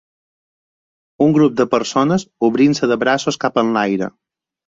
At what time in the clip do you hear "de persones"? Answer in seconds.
1.59-2.25